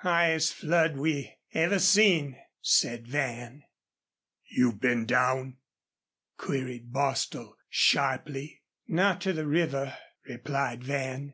"Highest 0.00 0.54
flood 0.54 0.96
we 0.96 1.36
ever 1.52 1.78
seen," 1.78 2.36
said 2.60 3.06
Van. 3.06 3.62
"You've 4.50 4.80
been 4.80 5.06
down?" 5.06 5.58
queried 6.36 6.92
Bostil, 6.92 7.56
sharply. 7.70 8.62
"Not 8.88 9.20
to 9.20 9.32
the 9.32 9.46
river," 9.46 9.96
replied 10.26 10.82
Van. 10.82 11.32